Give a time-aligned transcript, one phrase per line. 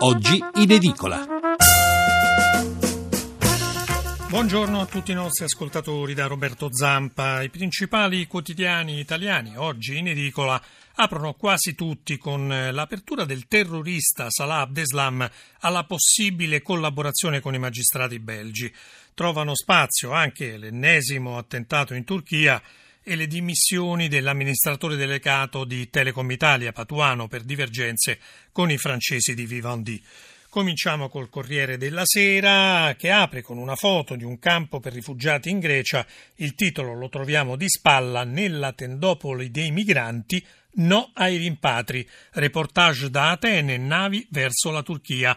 [0.00, 1.24] Oggi in edicola.
[4.28, 7.42] Buongiorno a tutti i nostri ascoltatori da Roberto Zampa.
[7.42, 10.60] I principali quotidiani italiani oggi in edicola
[10.96, 15.28] aprono quasi tutti con l'apertura del terrorista Salah Abdeslam
[15.60, 18.72] alla possibile collaborazione con i magistrati belgi.
[19.14, 22.60] Trovano spazio anche l'ennesimo attentato in Turchia
[23.04, 28.18] e le dimissioni dell'amministratore delegato di Telecom Italia Patuano per divergenze
[28.50, 30.02] con i francesi di Vivendi.
[30.48, 35.50] Cominciamo col Corriere della Sera che apre con una foto di un campo per rifugiati
[35.50, 36.06] in Grecia.
[36.36, 40.42] Il titolo lo troviamo di spalla nella tendopoli dei migranti.
[40.76, 42.08] No ai rimpatri.
[42.30, 45.36] Reportage da Atene, navi verso la Turchia.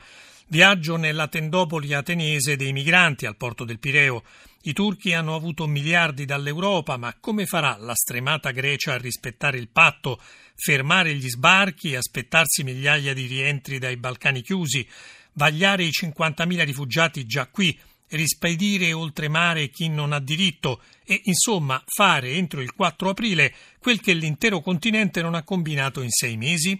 [0.49, 4.23] Viaggio nella tendopoli ateniese dei migranti al porto del Pireo.
[4.67, 9.69] I turchi hanno avuto miliardi dall'Europa, ma come farà la stremata Grecia a rispettare il
[9.69, 10.21] patto,
[10.55, 14.85] fermare gli sbarchi aspettarsi migliaia di rientri dai Balcani chiusi,
[15.33, 22.31] vagliare i 50.000 rifugiati già qui, rispedire oltremare chi non ha diritto e, insomma, fare
[22.31, 26.77] entro il 4 aprile quel che l'intero continente non ha combinato in sei mesi?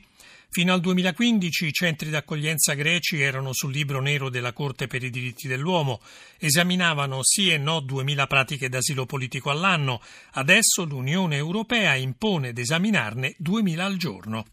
[0.58, 5.11] Fino al 2015 i centri d'accoglienza greci erano sul libro nero della Corte per i
[5.11, 6.02] diritti dell'uomo,
[6.39, 13.36] esaminavano sì e no 2000 pratiche d'asilo politico all'anno, adesso l'Unione Europea impone di esaminarne
[13.38, 14.47] 2000 al giorno.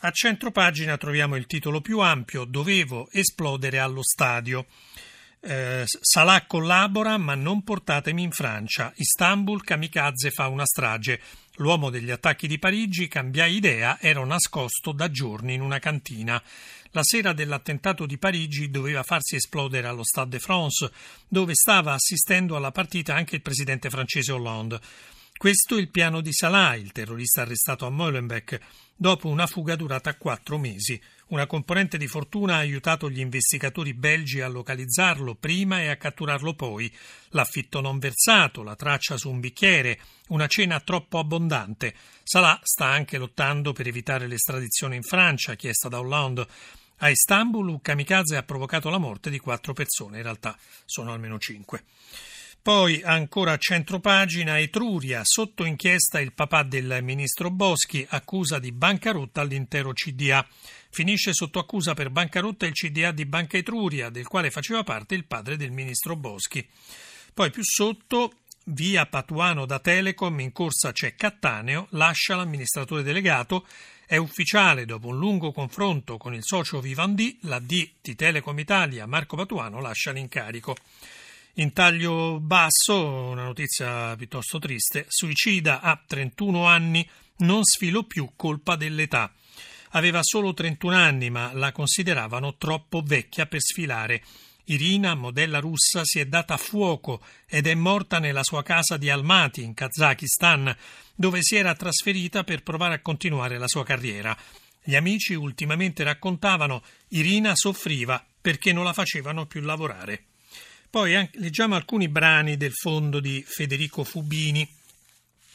[0.00, 4.66] A centro pagina troviamo il titolo più ampio Dovevo esplodere allo stadio.
[5.40, 8.92] Eh, Salah collabora, ma non portatemi in Francia.
[8.96, 11.22] Istanbul, kamikaze fa una strage.
[11.56, 16.42] L'uomo degli attacchi di Parigi cambia idea, era nascosto da giorni in una cantina.
[16.92, 20.90] La sera dell'attentato di Parigi doveva farsi esplodere allo Stade de France,
[21.28, 24.80] dove stava assistendo alla partita anche il presidente francese Hollande.
[25.36, 28.60] Questo è il piano di Salah, il terrorista arrestato a Molenbeek,
[28.94, 31.00] dopo una fuga durata quattro mesi.
[31.28, 36.54] Una componente di fortuna ha aiutato gli investigatori belgi a localizzarlo prima e a catturarlo
[36.54, 36.94] poi.
[37.30, 39.98] L'affitto non versato, la traccia su un bicchiere,
[40.28, 41.94] una cena troppo abbondante.
[42.22, 46.46] Salah sta anche lottando per evitare l'estradizione in Francia chiesta da Hollande.
[46.98, 51.38] A Istanbul un kamikaze ha provocato la morte di quattro persone, in realtà sono almeno
[51.38, 51.82] cinque.
[52.62, 59.40] Poi ancora a centropagina Etruria, sotto inchiesta il papà del ministro Boschi, accusa di bancarotta
[59.40, 60.46] all'intero CDA.
[60.88, 65.24] Finisce sotto accusa per bancarotta il CDA di Banca Etruria, del quale faceva parte il
[65.24, 66.64] padre del ministro Boschi.
[67.34, 68.34] Poi più sotto
[68.66, 73.66] via Patuano da Telecom, in corsa c'è Cattaneo, lascia l'amministratore delegato,
[74.06, 79.04] è ufficiale dopo un lungo confronto con il socio Vivendi, la D di Telecom Italia,
[79.06, 80.76] Marco Patuano lascia l'incarico.
[81.56, 87.06] In taglio basso, una notizia piuttosto triste, suicida a 31 anni,
[87.38, 89.30] non sfilò più colpa dell'età.
[89.90, 94.24] Aveva solo 31 anni, ma la consideravano troppo vecchia per sfilare.
[94.64, 99.62] Irina, modella russa, si è data fuoco ed è morta nella sua casa di Almaty,
[99.62, 100.74] in Kazakistan,
[101.14, 104.34] dove si era trasferita per provare a continuare la sua carriera.
[104.82, 110.28] Gli amici ultimamente raccontavano Irina soffriva perché non la facevano più lavorare.
[110.92, 114.70] Poi anche, leggiamo alcuni brani del fondo di Federico Fubini.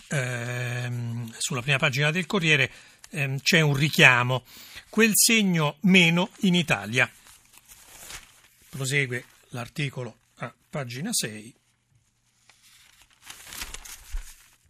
[0.07, 2.71] Ehm, sulla prima pagina del Corriere
[3.11, 4.43] ehm, c'è un richiamo.
[4.89, 7.07] Quel segno meno in Italia.
[8.69, 11.55] Prosegue l'articolo a pagina 6.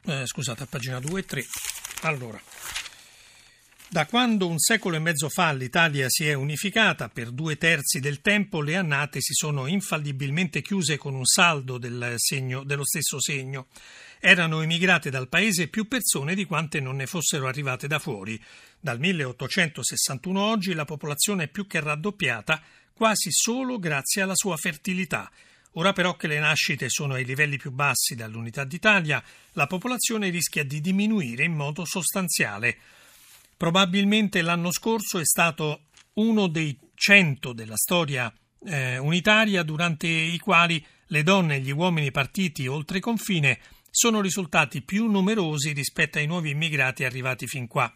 [0.04, 1.46] Eh, scusate, a pagina 2 e 3.
[2.02, 2.57] Allora.
[3.90, 8.20] Da quando un secolo e mezzo fa l'Italia si è unificata, per due terzi del
[8.20, 13.68] tempo le annate si sono infallibilmente chiuse con un saldo del segno, dello stesso segno.
[14.20, 18.38] Erano emigrate dal paese più persone di quante non ne fossero arrivate da fuori.
[18.78, 22.62] Dal 1861 oggi la popolazione è più che raddoppiata,
[22.92, 25.32] quasi solo grazie alla sua fertilità.
[25.74, 30.66] Ora però che le nascite sono ai livelli più bassi dall'unità d'Italia, la popolazione rischia
[30.66, 32.78] di diminuire in modo sostanziale.
[33.58, 38.32] Probabilmente l'anno scorso è stato uno dei cento della storia
[38.66, 43.60] eh, unitaria durante i quali le donne e gli uomini partiti oltre confine
[43.90, 47.92] sono risultati più numerosi rispetto ai nuovi immigrati arrivati fin qua.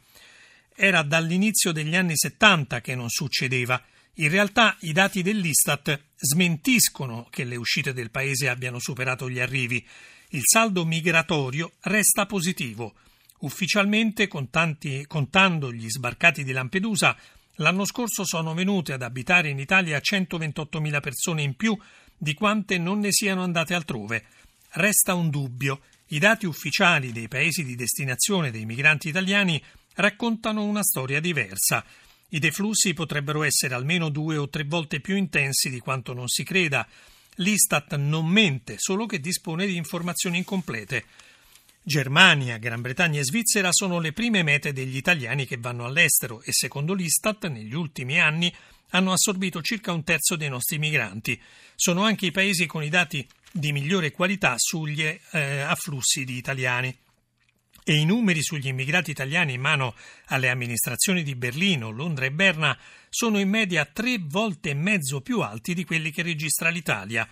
[0.74, 3.80] Era dall'inizio degli anni 70 che non succedeva.
[4.16, 9.86] In realtà i dati dell'Istat smentiscono che le uscite del paese abbiano superato gli arrivi.
[10.30, 12.96] Il saldo migratorio resta positivo.
[13.42, 17.18] Ufficialmente, contanti, contando gli sbarcati di Lampedusa,
[17.56, 21.76] l'anno scorso sono venute ad abitare in Italia 128.000 persone in più
[22.16, 24.26] di quante non ne siano andate altrove.
[24.74, 25.82] Resta un dubbio.
[26.10, 29.62] I dati ufficiali dei paesi di destinazione dei migranti italiani
[29.96, 31.84] raccontano una storia diversa.
[32.30, 36.44] I deflussi potrebbero essere almeno due o tre volte più intensi di quanto non si
[36.44, 36.88] creda.
[37.36, 41.06] L'Istat non mente, solo che dispone di informazioni incomplete.
[41.84, 46.52] Germania, Gran Bretagna e Svizzera sono le prime mete degli italiani che vanno all'estero e
[46.52, 48.54] secondo l'Istat negli ultimi anni
[48.92, 51.42] hanno assorbito circa un terzo dei nostri migranti.
[51.76, 56.96] Sono anche i paesi con i dati di migliore qualità sugli eh, afflussi di italiani.
[57.84, 59.96] E i numeri sugli immigrati italiani in mano
[60.28, 62.78] alle amministrazioni di Berlino, Londra e Berna
[63.10, 67.28] sono in media tre volte e mezzo più alti di quelli che registra l'Italia.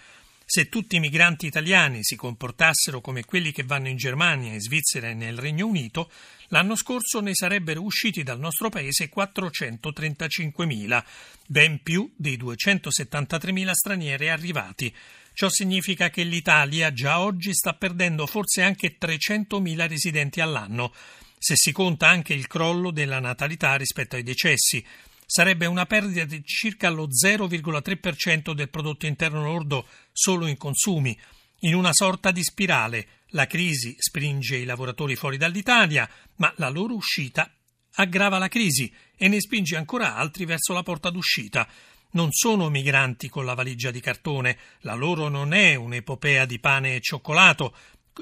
[0.51, 5.07] Se tutti i migranti italiani si comportassero come quelli che vanno in Germania, in Svizzera
[5.07, 6.09] e nel Regno Unito,
[6.47, 11.03] l'anno scorso ne sarebbero usciti dal nostro paese 435.000,
[11.45, 14.91] ben più dei 273.000 stranieri arrivati.
[15.33, 20.91] Ciò significa che l'Italia già oggi sta perdendo forse anche 300.000 residenti all'anno.
[21.37, 24.83] Se si conta anche il crollo della natalità rispetto ai decessi,
[25.29, 31.15] sarebbe una perdita di circa lo 0,3% del prodotto interno lordo solo in consumi,
[31.59, 33.07] in una sorta di spirale.
[33.33, 37.53] La crisi spinge i lavoratori fuori dall'Italia, ma la loro uscita
[37.93, 41.67] aggrava la crisi e ne spinge ancora altri verso la porta d'uscita.
[42.13, 46.95] Non sono migranti con la valigia di cartone, la loro non è un'epopea di pane
[46.95, 47.75] e cioccolato,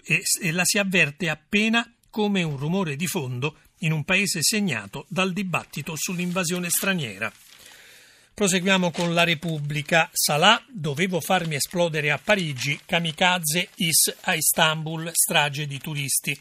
[0.04, 5.06] e, e la si avverte appena come un rumore di fondo in un paese segnato
[5.08, 7.32] dal dibattito sull'invasione straniera.
[8.34, 10.10] Proseguiamo con la Repubblica.
[10.14, 16.40] Salah, dovevo farmi esplodere a Parigi, kamikaze is a Istanbul, strage di turisti.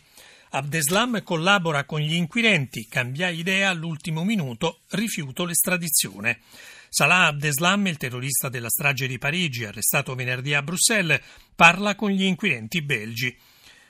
[0.50, 6.40] Abdeslam collabora con gli inquirenti, cambia idea all'ultimo minuto, rifiuto l'estradizione.
[6.88, 11.20] Salah Abdeslam, il terrorista della strage di Parigi, arrestato venerdì a Bruxelles,
[11.54, 13.36] parla con gli inquirenti belgi.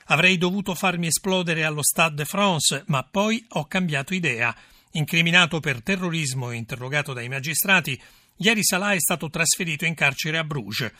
[0.09, 4.55] Avrei dovuto farmi esplodere allo Stade de France, ma poi ho cambiato idea.
[4.91, 8.01] Incriminato per terrorismo e interrogato dai magistrati,
[8.37, 10.91] ieri Salah è stato trasferito in carcere a Bruges.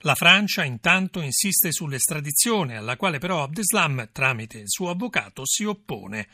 [0.00, 6.26] La Francia intanto insiste sull'estradizione, alla quale però Abdeslam, tramite il suo avvocato, si oppone.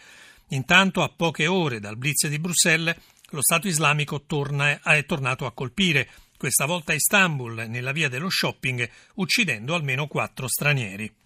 [0.48, 2.96] Intanto, a poche ore dal blitz di Bruxelles,
[3.28, 6.08] lo Stato islamico torna, è tornato a colpire,
[6.38, 11.20] questa volta Istanbul, nella via dello shopping, uccidendo almeno quattro stranieri.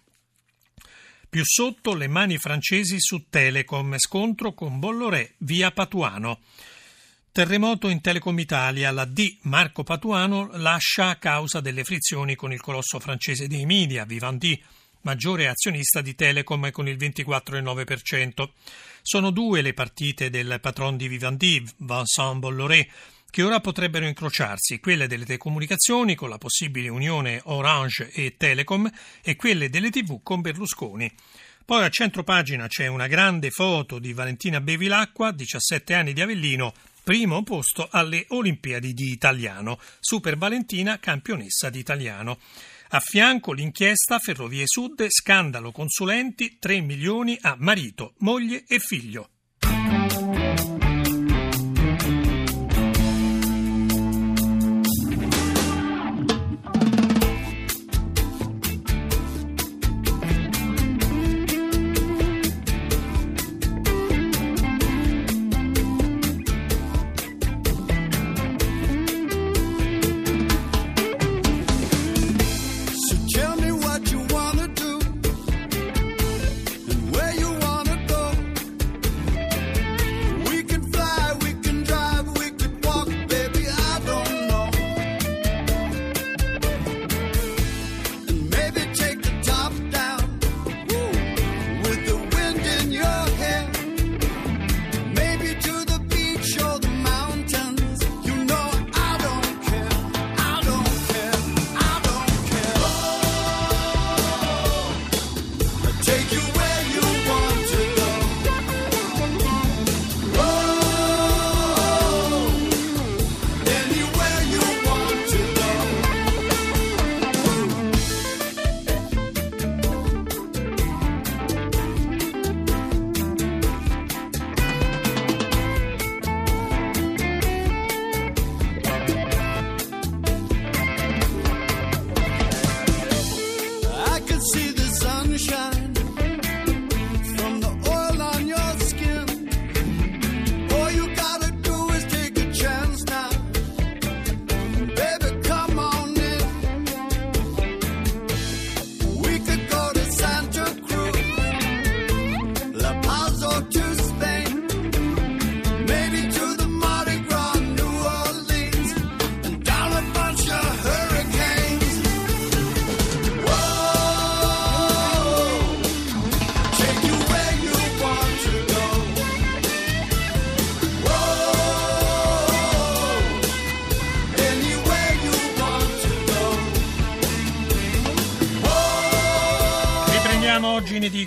[1.29, 6.39] Più sotto le mani francesi su Telecom, scontro con Bolloré via Patuano.
[7.33, 12.61] Terremoto in Telecom Italia, la D Marco Patuano lascia a causa delle frizioni con il
[12.61, 14.59] colosso francese dei media, Vivendi,
[15.01, 18.49] maggiore azionista di Telecom con il 24,9%.
[19.01, 22.89] Sono due le partite del patron di Vivendi, Vincent Bolloré,
[23.37, 28.89] che ora potrebbero incrociarsi, quelle delle telecomunicazioni con la possibile unione Orange e Telecom
[29.21, 31.07] e quelle delle TV con Berlusconi.
[31.63, 36.73] Poi a centro pagina c'è una grande foto di Valentina Bevilacqua, 17 anni di Avellino,
[37.03, 42.39] primo posto alle Olimpiadi di Italiano, Super Valentina campionessa di italiano.
[42.89, 49.29] A fianco l'inchiesta Ferrovie Sud, scandalo consulenti, 3 milioni a marito, moglie e figlio.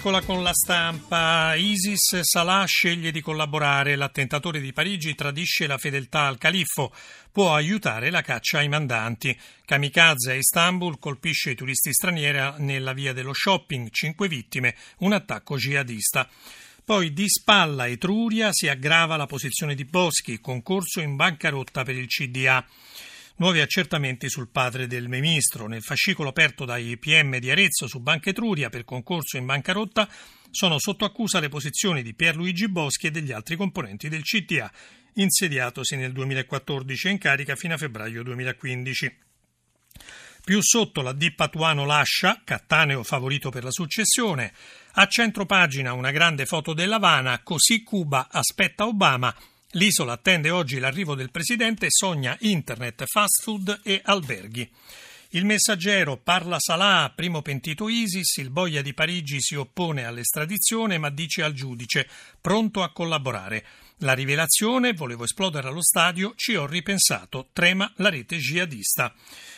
[0.00, 1.54] Edicola con la stampa.
[1.56, 3.96] ISIS Salah sceglie di collaborare.
[3.96, 6.90] L'attentatore di Parigi tradisce la fedeltà al califfo.
[7.30, 9.38] Può aiutare la caccia ai mandanti.
[9.66, 13.90] Kamikaze a Istanbul colpisce i turisti stranieri nella via dello shopping.
[13.90, 14.74] Cinque vittime.
[15.00, 16.26] Un attacco jihadista.
[16.82, 20.40] Poi di spalla Etruria si aggrava la posizione di Boschi.
[20.40, 22.64] Concorso in bancarotta per il CDA.
[23.40, 25.66] Nuovi accertamenti sul padre del ministro.
[25.66, 30.06] Nel fascicolo aperto dai PM di Arezzo su Banca Etruria per concorso in bancarotta
[30.50, 34.70] sono sotto accusa le posizioni di Pierluigi Boschi e degli altri componenti del CTA,
[35.14, 39.16] insediatosi nel 2014 e in carica fino a febbraio 2015.
[40.44, 44.52] Più sotto la D Patuano lascia, Cattaneo favorito per la successione.
[44.92, 49.34] A centro pagina una grande foto dell'Havana, così Cuba aspetta Obama
[49.74, 54.68] L'isola attende oggi l'arrivo del presidente e sogna internet, fast food e alberghi.
[55.28, 61.08] Il messaggero parla Salah, primo pentito ISIS, il boia di Parigi si oppone all'estradizione ma
[61.08, 62.08] dice al giudice
[62.40, 63.64] pronto a collaborare.
[63.98, 69.14] La rivelazione, volevo esplodere allo stadio, ci ho ripensato, trema la rete jihadista.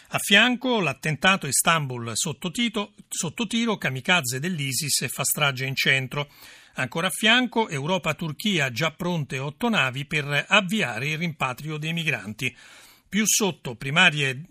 [0.09, 6.29] A fianco l'attentato Istanbul sotto, tiro, kamikaze dell'ISIS e fa strage in centro.
[6.75, 12.55] Ancora a fianco Europa-Turchia già pronte otto navi per avviare il rimpatrio dei migranti.
[13.09, 14.45] Più sotto primarie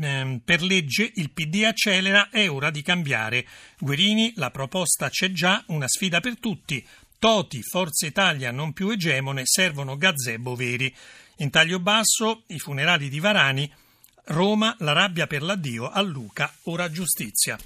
[0.00, 3.46] ehm, per legge il PD accelera, è ora di cambiare.
[3.78, 6.84] Guerini, la proposta c'è già, una sfida per tutti.
[7.18, 10.94] Toti, Forza Italia non più egemone, servono gazebo veri.
[11.36, 13.70] In taglio basso, i funerali di Varani,
[14.24, 17.58] Roma, la rabbia per l'addio a Luca, ora giustizia.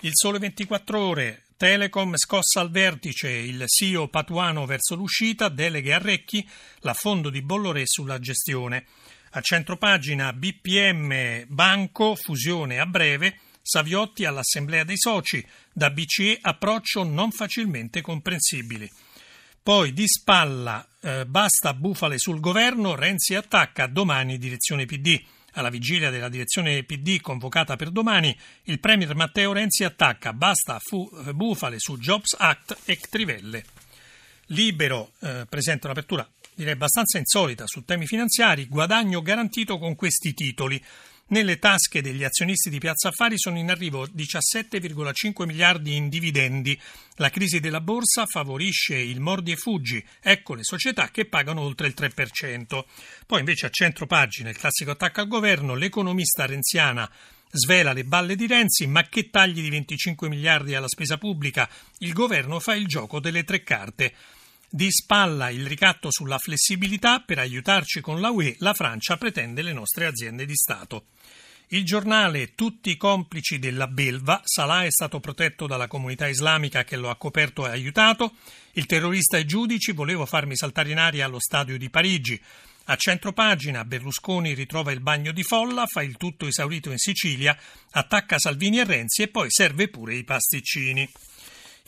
[0.00, 5.98] Il sole 24 ore, Telecom scossa al vertice, il CEO patuano verso l'uscita, deleghe a
[5.98, 6.48] Recchi,
[6.78, 8.86] l'affondo di Bolloré sulla gestione.
[9.32, 17.30] A centropagina BPM Banco, fusione a breve, Saviotti all'assemblea dei soci, da BCE approccio non
[17.30, 18.90] facilmente comprensibili.
[19.62, 25.22] Poi di spalla, eh, basta bufale sul governo, Renzi attacca, domani direzione PD.
[25.52, 31.08] Alla vigilia della direzione PD convocata per domani, il Premier Matteo Renzi attacca basta fu,
[31.32, 33.64] bufale su Jobs Act e Trivelle.
[34.46, 36.28] Libero eh, presenta un'apertura
[36.60, 40.82] direi abbastanza insolita su temi finanziari, guadagno garantito con questi titoli.
[41.30, 46.76] Nelle tasche degli azionisti di Piazza Affari sono in arrivo 17,5 miliardi in dividendi.
[47.18, 50.04] La crisi della borsa favorisce il mordi e fuggi.
[50.20, 52.84] Ecco le società che pagano oltre il 3%.
[53.26, 57.08] Poi invece a centro pagina il classico attacco al governo, l'economista renziana
[57.52, 61.70] svela le balle di Renzi, ma che tagli di 25 miliardi alla spesa pubblica?
[61.98, 64.14] Il governo fa il gioco delle tre carte.
[64.72, 69.72] Di spalla il ricatto sulla flessibilità per aiutarci con la UE, la Francia pretende le
[69.72, 71.06] nostre aziende di Stato.
[71.70, 77.10] Il giornale Tutti complici della belva, Salah è stato protetto dalla comunità islamica che lo
[77.10, 78.34] ha coperto e aiutato,
[78.74, 82.40] il terrorista e giudici volevo farmi saltare in aria allo stadio di Parigi.
[82.84, 87.58] A centro pagina Berlusconi ritrova il bagno di folla, fa il tutto esaurito in Sicilia,
[87.90, 91.10] attacca Salvini e Renzi e poi serve pure i pasticcini.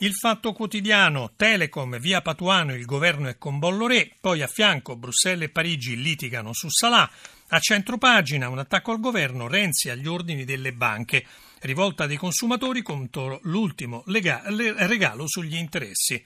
[0.03, 5.47] Il Fatto Quotidiano, Telecom, via Patuano, il governo è con Bolloré, poi a fianco Bruxelles
[5.47, 7.09] e Parigi litigano su Salà,
[7.47, 11.25] a centro pagina un attacco al governo, Renzi agli ordini delle banche,
[11.61, 16.21] rivolta dei consumatori contro l'ultimo lega- regalo sugli interessi.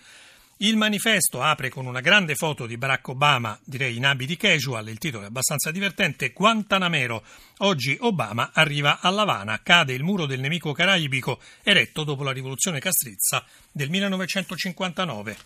[0.62, 4.98] Il manifesto apre con una grande foto di Barack Obama, direi in abiti casual, il
[4.98, 7.24] titolo è abbastanza divertente, Guantanamero.
[7.60, 12.80] Oggi Obama arriva a Lavana, cade il muro del nemico caraibico eretto dopo la rivoluzione
[12.80, 15.38] castrizza del 1959.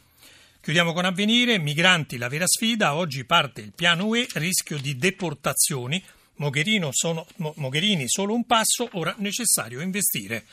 [0.61, 6.01] Chiudiamo con avvenire, migranti la vera sfida, oggi parte il piano UE, rischio di deportazioni,
[6.35, 10.45] Mogherini, sono, Mogherini solo un passo, ora necessario investire.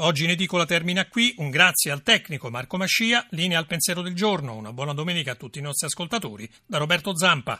[0.00, 4.14] Oggi in edicola termina qui, un grazie al tecnico Marco Mascia, linea al pensiero del
[4.14, 7.58] giorno, una buona domenica a tutti i nostri ascoltatori, da Roberto Zampa.